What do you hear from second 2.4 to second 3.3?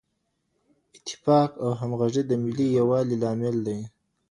ملي یووالي